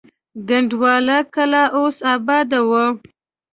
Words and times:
کنډواله 0.47 1.17
کلا 1.35 1.63
اوس 1.77 1.97
اباده 2.13 2.59
وه. 2.69 2.85